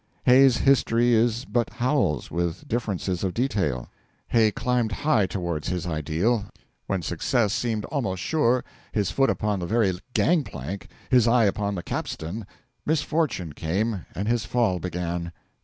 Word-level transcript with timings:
Hay's 0.23 0.57
history 0.57 1.13
is 1.13 1.45
but 1.45 1.73
Howells's, 1.73 2.31
with 2.31 2.67
differences 2.67 3.23
of 3.23 3.35
detail. 3.35 3.87
Hay 4.29 4.51
climbed 4.51 4.91
high 4.91 5.27
toward 5.27 5.65
his 5.65 5.85
ideal; 5.85 6.45
when 6.87 7.03
success 7.03 7.53
seemed 7.53 7.85
almost 7.85 8.19
sure, 8.23 8.63
his 8.91 9.11
foot 9.11 9.29
upon 9.29 9.59
the 9.59 9.67
very 9.67 9.93
gang 10.15 10.43
plank, 10.43 10.87
his 11.11 11.27
eye 11.27 11.45
upon 11.45 11.75
the 11.75 11.83
capstan, 11.83 12.47
misfortune 12.83 13.53
came 13.53 14.07
and 14.15 14.27
his 14.27 14.43
fall 14.43 14.79
began. 14.79 15.31